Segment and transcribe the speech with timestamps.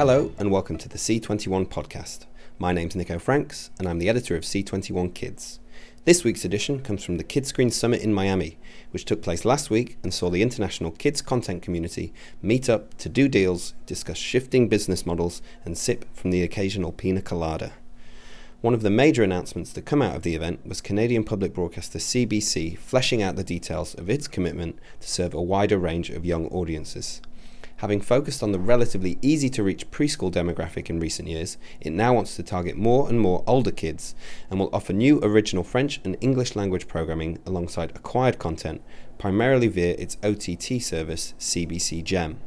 [0.00, 2.24] Hello, and welcome to the C21 podcast.
[2.58, 5.60] My name's Nico Franks, and I'm the editor of C21 Kids.
[6.06, 8.56] This week's edition comes from the Kidscreen Summit in Miami,
[8.92, 13.10] which took place last week and saw the international kids content community meet up to
[13.10, 17.72] do deals, discuss shifting business models, and sip from the occasional pina colada.
[18.62, 21.98] One of the major announcements to come out of the event was Canadian public broadcaster
[21.98, 26.46] CBC fleshing out the details of its commitment to serve a wider range of young
[26.46, 27.20] audiences.
[27.80, 32.12] Having focused on the relatively easy to reach preschool demographic in recent years, it now
[32.12, 34.14] wants to target more and more older kids
[34.50, 38.82] and will offer new original French and English language programming alongside acquired content,
[39.16, 42.38] primarily via its OTT service, CBC Gem.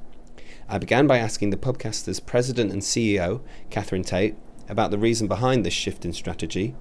[0.70, 3.42] I began by asking the Pubcaster's president and CEO,
[3.72, 4.36] Catherine Tait,
[4.70, 6.76] about the reason behind this shift in strategy,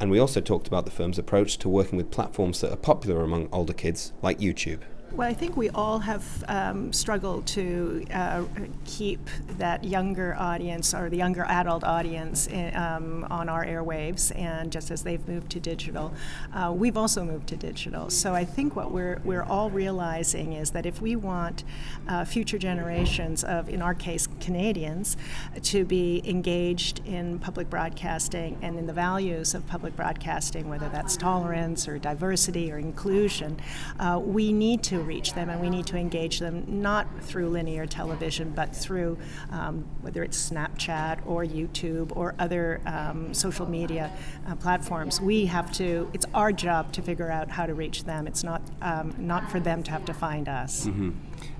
[0.00, 3.22] and we also talked about the firm's approach to working with platforms that are popular
[3.22, 4.80] among older kids, like YouTube.
[5.12, 8.44] Well, I think we all have um, struggled to uh,
[8.84, 9.18] keep
[9.56, 14.90] that younger audience or the younger adult audience in, um, on our airwaves, and just
[14.90, 16.12] as they've moved to digital,
[16.52, 18.10] uh, we've also moved to digital.
[18.10, 21.64] So I think what we're we're all realizing is that if we want
[22.06, 25.16] uh, future generations of, in our case, Canadians,
[25.62, 31.16] to be engaged in public broadcasting and in the values of public broadcasting, whether that's
[31.16, 33.58] tolerance or diversity or inclusion,
[33.98, 37.86] uh, we need to reach them and we need to engage them not through linear
[37.86, 39.18] television but through
[39.50, 44.10] um, whether it's Snapchat or YouTube or other um, social media
[44.46, 45.20] uh, platforms.
[45.20, 48.26] We have to, it's our job to figure out how to reach them.
[48.26, 50.86] It's not, um, not for them to have to find us.
[50.86, 51.10] Mm-hmm.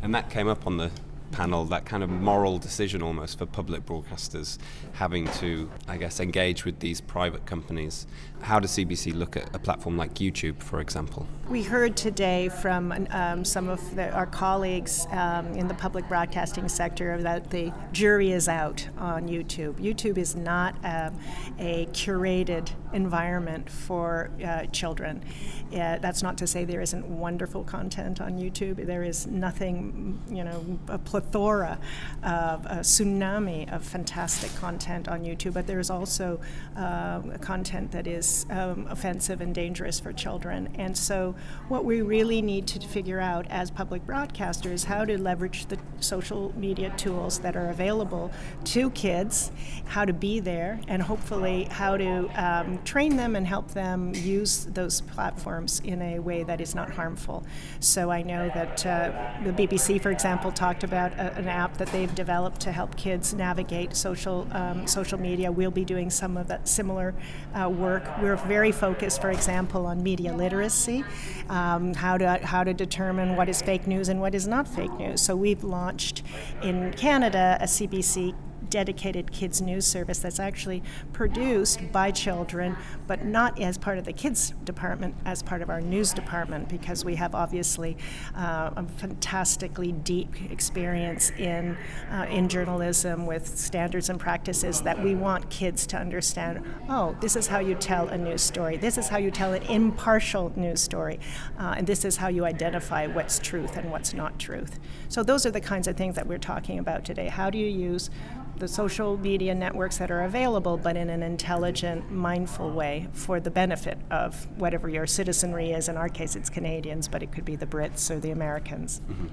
[0.02, 0.90] And that came up on the
[1.30, 4.58] panel, that kind of moral decision almost for public broadcasters
[4.94, 8.06] having to, I guess, engage with these private companies.
[8.40, 11.26] How does CBC look at a platform like YouTube, for example?
[11.48, 16.68] We heard today from um, some of the, our colleagues um, in the public broadcasting
[16.68, 19.74] sector that the jury is out on YouTube.
[19.74, 21.18] YouTube is not um,
[21.58, 25.24] a curated environment for uh, children.
[25.72, 28.84] Uh, that's not to say there isn't wonderful content on YouTube.
[28.86, 31.78] There is nothing, you know, a plethora
[32.22, 36.40] of a tsunami of fantastic content on YouTube, but there's also
[36.76, 40.68] uh, content that is um, offensive and dangerous for children.
[40.76, 41.34] And so,
[41.68, 46.52] what we really need to figure out as public broadcasters how to leverage the social
[46.56, 48.30] media tools that are available
[48.64, 49.50] to kids,
[49.86, 54.66] how to be there, and hopefully how to um, train them and help them use
[54.66, 57.44] those platforms in a way that is not harmful.
[57.80, 61.88] So I know that uh, the BBC, for example, talked about a, an app that
[61.88, 65.50] they've developed to help kids navigate social um, social media.
[65.50, 67.14] We'll be doing some of that similar
[67.54, 68.04] uh, work.
[68.20, 71.04] We're very focused, for example, on media literacy,
[71.48, 74.92] um, how to how to determine what is fake news and what is not fake
[74.98, 75.20] news.
[75.20, 76.22] So we've launched
[76.62, 78.34] in Canada a CBC
[78.70, 80.82] dedicated kids news service that's actually
[81.12, 82.76] produced by children,
[83.06, 87.04] but not as part of the kids department, as part of our news department, because
[87.04, 87.96] we have obviously
[88.36, 91.76] uh, a fantastically deep experience in
[92.10, 96.64] uh, in journalism with standards and practices that we want kids to understand.
[96.88, 98.76] Oh, this is how you tell a news story.
[98.76, 101.20] This is how you tell an impartial news story,
[101.58, 104.78] uh, and this is how you identify what's truth and what's not truth.
[105.08, 107.28] So those are the kinds of things that we're talking about today.
[107.28, 108.10] How do you use
[108.58, 113.50] the social media networks that are available, but in an intelligent, mindful way for the
[113.50, 115.88] benefit of whatever your citizenry is.
[115.88, 119.00] In our case, it's Canadians, but it could be the Brits or the Americans.
[119.08, 119.26] Mm-hmm.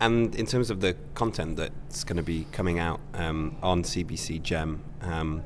[0.00, 4.42] And in terms of the content that's going to be coming out um, on CBC
[4.42, 5.44] Gem, um,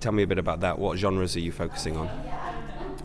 [0.00, 0.78] tell me a bit about that.
[0.78, 2.08] What genres are you focusing on?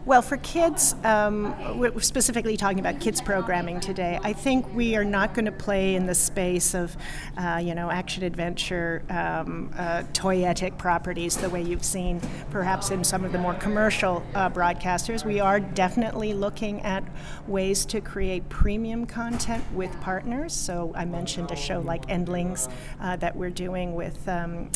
[0.07, 4.18] Well, for kids, um, we're specifically talking about kids programming today.
[4.23, 6.95] I think we are not going to play in the space of,
[7.35, 13.03] uh, you know, action adventure, um, uh, toyetic properties the way you've seen perhaps in
[13.03, 15.25] some of the more commercial uh, broadcasters.
[15.25, 17.03] We are definitely looking at
[17.45, 20.53] ways to create premium content with partners.
[20.53, 22.69] So I mentioned a show like Endlings
[23.01, 24.69] uh, that we're doing with um,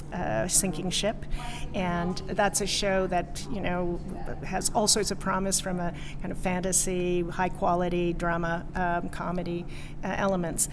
[0.50, 1.26] Sinking Ship,
[1.74, 3.98] and that's a show that you know
[4.44, 9.66] has all sorts of promise from a kind of fantasy, high quality drama, um, comedy
[10.04, 10.68] uh, elements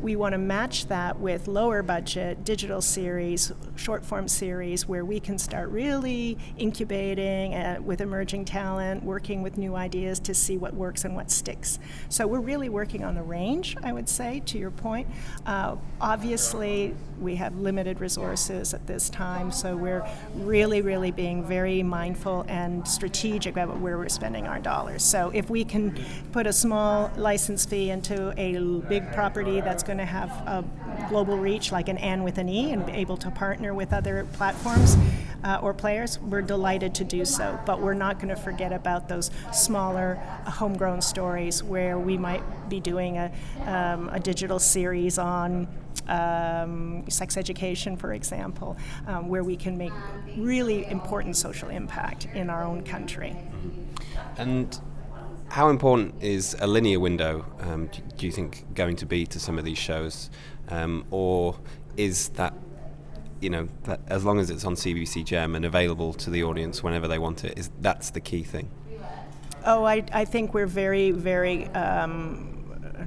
[0.00, 5.18] we want to match that with lower budget digital series, short form series, where we
[5.18, 10.74] can start really incubating uh, with emerging talent, working with new ideas to see what
[10.74, 11.78] works and what sticks.
[12.08, 15.08] So we're really working on the range, I would say, to your point.
[15.46, 21.82] Uh, obviously, we have limited resources at this time, so we're really, really being very
[21.82, 25.02] mindful and strategic about where we're spending our dollars.
[25.02, 25.98] So if we can
[26.32, 28.56] put a small license fee into a
[28.88, 30.64] big property that's going to have a
[31.08, 34.96] global reach like Anne with an E and able to partner with other platforms
[35.44, 37.58] uh, or players, we're delighted to do so.
[37.64, 40.16] But we're not going to forget about those smaller,
[40.46, 43.30] homegrown stories where we might be doing a,
[43.64, 45.68] um, a digital series on
[46.08, 49.92] um, sex education, for example, um, where we can make
[50.36, 53.36] really important social impact in our own country.
[54.36, 54.78] And
[55.56, 57.88] how important is a linear window, um,
[58.18, 60.28] do, you think, going to be to some of these shows?
[60.68, 61.58] Um, or
[61.96, 62.52] is that,
[63.40, 66.82] you know, that as long as it's on CBC Gem and available to the audience
[66.82, 68.70] whenever they want it, is that's the key thing?
[69.64, 72.55] Oh, I, I think we're very, very um,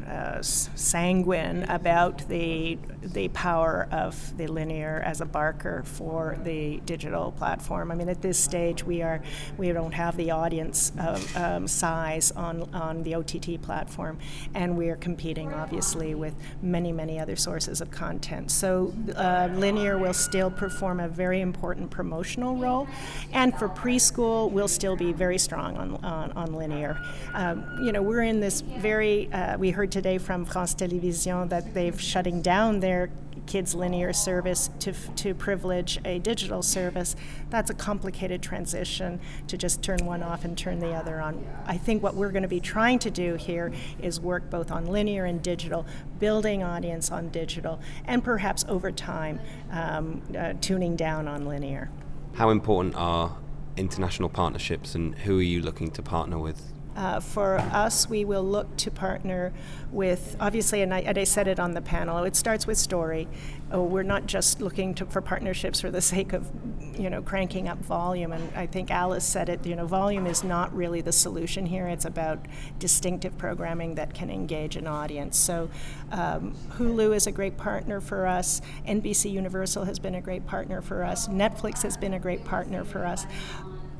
[0.09, 7.31] uh, sanguine about the the power of the linear as a barker for the digital
[7.31, 7.91] platform.
[7.91, 9.21] I mean, at this stage, we are
[9.57, 10.91] we don't have the audience
[11.35, 14.17] um, size on on the OTT platform,
[14.55, 18.51] and we are competing obviously with many many other sources of content.
[18.51, 22.87] So uh, linear will still perform a very important promotional role,
[23.31, 26.99] and for preschool, we'll still be very strong on on, on linear.
[27.33, 31.73] Um, you know, we're in this very uh, we heard today from France Télévisions that
[31.73, 33.09] they've shutting down their
[33.47, 37.17] kids linear service to, to privilege a digital service,
[37.49, 41.45] that's a complicated transition to just turn one off and turn the other on.
[41.65, 44.85] I think what we're going to be trying to do here is work both on
[44.85, 45.85] linear and digital,
[46.17, 51.89] building audience on digital, and perhaps over time um, uh, tuning down on linear.
[52.35, 53.35] How important are
[53.75, 56.71] international partnerships and who are you looking to partner with?
[56.99, 59.53] Uh, for us, we will look to partner
[59.89, 63.29] with, obviously, and I, and I said it on the panel, it starts with story.
[63.71, 66.51] Oh, we're not just looking to, for partnerships for the sake of,
[66.99, 68.33] you know, cranking up volume.
[68.33, 71.87] And I think Alice said it, you know, volume is not really the solution here.
[71.87, 72.45] It's about
[72.79, 75.37] distinctive programming that can engage an audience.
[75.39, 75.69] So
[76.11, 78.61] um, Hulu is a great partner for us.
[78.85, 81.29] NBC Universal has been a great partner for us.
[81.29, 83.25] Netflix has been a great partner for us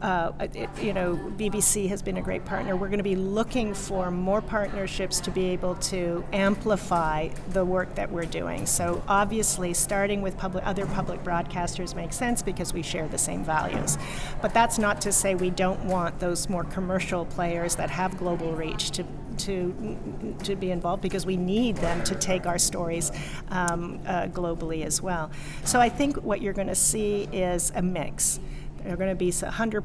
[0.02, 2.76] uh, it, you know, BBC has been a great partner.
[2.76, 7.96] We're going to be looking for more partnerships to be able to amplify the work
[7.96, 8.66] that we're doing.
[8.66, 13.44] So obviously, starting with public, other public broadcasters makes sense because we share the same
[13.44, 13.98] values.
[14.42, 18.54] But that's not to say we don't want those more commercial players that have global
[18.54, 19.06] reach to
[19.40, 23.12] to to be involved because we need them to take our stories
[23.50, 25.32] um, uh, globally as well.
[25.64, 28.40] So I think what you're going to see is a mix.
[28.84, 29.82] They're going to be 100%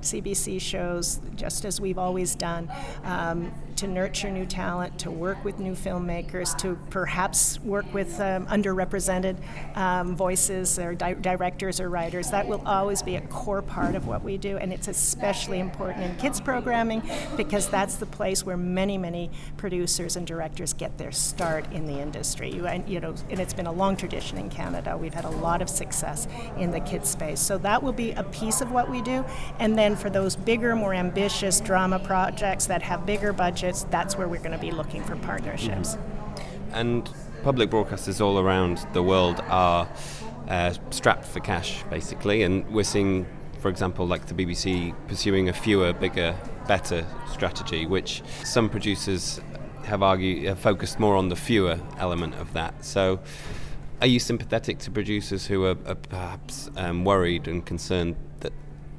[0.00, 2.70] CBC shows, just as we've always done,
[3.04, 8.46] um, to nurture new talent, to work with new filmmakers, to perhaps work with um,
[8.46, 9.36] underrepresented
[9.76, 12.30] um, voices or di- directors or writers.
[12.30, 16.04] That will always be a core part of what we do, and it's especially important
[16.04, 17.02] in kids programming
[17.36, 21.98] because that's the place where many, many producers and directors get their start in the
[21.98, 22.50] industry.
[22.50, 24.96] You, you know, and it's been a long tradition in Canada.
[24.96, 26.28] We've had a lot of success
[26.58, 29.24] in the kids space, so that will be a piece of what we do.
[29.58, 34.28] And then for those bigger, more ambitious drama projects that have bigger budgets, that's where
[34.28, 35.96] we're going to be looking for partnerships.
[35.96, 36.74] Mm-hmm.
[36.74, 37.10] And
[37.42, 39.88] public broadcasters all around the world are
[40.48, 43.26] uh, strapped for cash, basically, and we're seeing,
[43.60, 49.40] for example, like the BBC pursuing a fewer, bigger, better strategy, which some producers
[49.84, 52.84] have argued have focused more on the fewer element of that.
[52.84, 53.20] So
[54.00, 58.52] are you sympathetic to producers who are, are perhaps um, worried and concerned that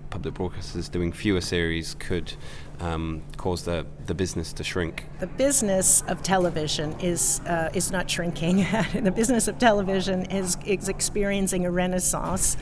[0.10, 2.34] public broadcasters doing fewer series could
[2.80, 5.06] um, cause the, the business to shrink?
[5.20, 8.58] The business of television is, uh, is not shrinking.
[8.94, 12.58] the business of television is, is experiencing a renaissance.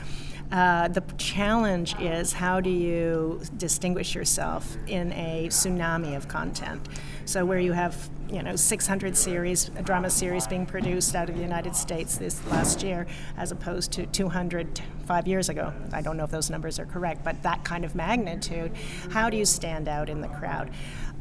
[0.52, 6.88] Uh, the challenge is how do you distinguish yourself in a tsunami of content?
[7.24, 11.42] So where you have you know 600 series, drama series being produced out of the
[11.42, 15.72] United States this last year, as opposed to 200 five years ago.
[15.92, 18.72] I don't know if those numbers are correct, but that kind of magnitude.
[19.10, 20.70] How do you stand out in the crowd?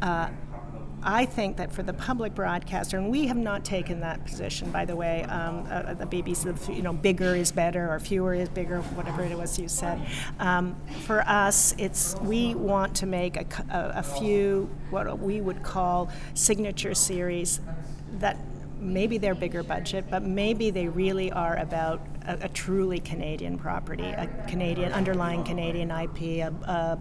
[0.01, 0.29] Uh,
[1.03, 4.85] I think that for the public broadcaster, and we have not taken that position, by
[4.85, 8.81] the way, um, uh, the BBC, you know, bigger is better or fewer is bigger,
[8.81, 10.01] whatever it was you said.
[10.39, 15.61] Um, for us, it's we want to make a, a, a few what we would
[15.63, 17.59] call signature series
[18.19, 18.37] that
[18.83, 24.03] maybe they're bigger budget, but maybe they really are about a, a truly Canadian property,
[24.03, 26.53] a Canadian underlying Canadian IP, a,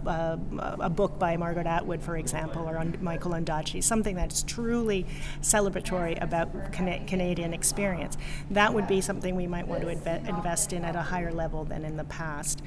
[0.07, 0.39] a,
[0.81, 5.07] a, book by Margaret Atwood, for example, or Michael Ondaatje, something that's truly
[5.41, 8.17] celebratory about Can- Canadian experience.
[8.51, 11.65] That would be something we might want to inve- invest in at a higher level
[11.65, 12.63] than in the past.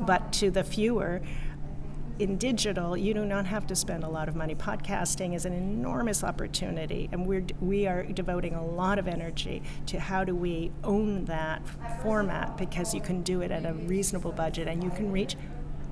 [0.00, 1.20] But to the fewer,
[2.18, 4.54] in digital, you do not have to spend a lot of money.
[4.54, 9.98] Podcasting is an enormous opportunity, and we're we are devoting a lot of energy to
[9.98, 11.62] how do we own that
[12.02, 15.36] format because you can do it at a reasonable budget and you can reach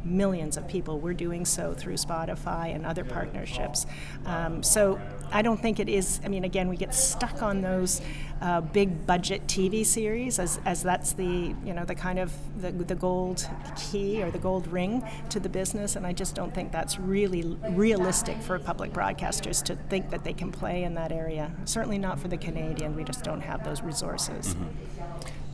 [0.04, 0.98] millions of people.
[0.98, 3.86] We're doing so through Spotify and other partnerships.
[4.24, 6.20] Um, so I don't think it is.
[6.24, 8.00] I mean, again, we get stuck on those
[8.40, 12.72] uh, big budget TV series as, as that's the you know the kind of the,
[12.72, 16.72] the gold key or the gold ring to the business, and I just don't think
[16.72, 21.52] that's really realistic for public broadcasters to think that they can play in that area.
[21.64, 22.96] Certainly not for the Canadian.
[22.96, 24.54] We just don't have those resources.
[24.54, 24.68] Mm-hmm.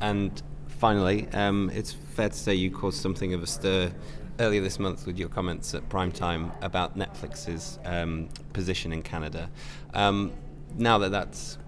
[0.00, 3.92] And finally, um, it's fair to say you caused something of a stir
[4.40, 9.50] earlier this month with your comments at prime time about Netflix's um, position in Canada.
[9.94, 10.32] Um,
[10.76, 11.58] now that that's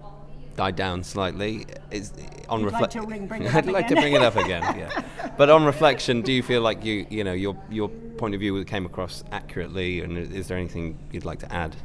[0.55, 2.11] died down slightly, is
[2.49, 3.03] on reflection.
[3.03, 3.89] Like I'd like again.
[3.89, 4.63] to bring it up again.
[4.77, 8.41] Yeah, but on reflection, do you feel like you you know your your point of
[8.41, 11.75] view came across accurately, and is there anything you'd like to add?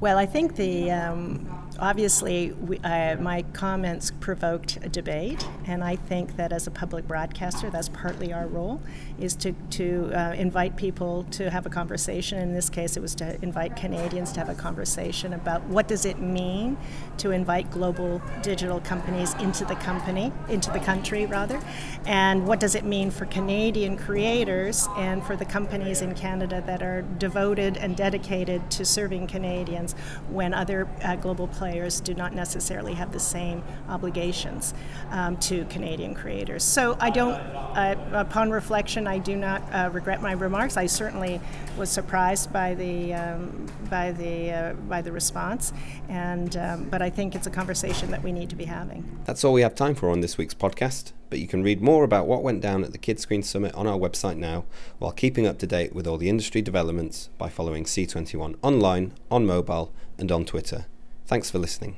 [0.00, 5.96] Well, I think the um, obviously we, uh, my comments provoked a debate, and I
[5.96, 8.80] think that as a public broadcaster, that's partly our role,
[9.18, 12.38] is to to uh, invite people to have a conversation.
[12.38, 16.04] In this case, it was to invite Canadians to have a conversation about what does
[16.04, 16.76] it mean
[17.16, 21.60] to invite global digital companies into the company, into the country rather,
[22.06, 26.82] and what does it mean for Canadian creators and for the companies in Canada that
[26.82, 29.87] are devoted and dedicated to serving Canadians
[30.30, 34.74] when other uh, global players do not necessarily have the same obligations
[35.10, 36.64] um, to Canadian creators.
[36.64, 40.76] So I don't, uh, upon reflection, I do not uh, regret my remarks.
[40.76, 41.40] I certainly
[41.76, 45.72] was surprised by the um, by the uh, by the response,
[46.08, 49.20] and um, but I think it's a conversation that we need to be having.
[49.24, 51.12] That's all we have time for on this week's podcast.
[51.30, 53.98] But you can read more about what went down at the Kidscreen Summit on our
[53.98, 54.64] website now,
[54.98, 59.44] while keeping up to date with all the industry developments by following C21 online, on
[59.44, 59.77] mobile,
[60.18, 60.86] and on Twitter.
[61.26, 61.96] Thanks for listening.